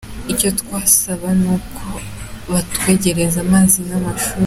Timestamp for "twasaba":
0.59-1.27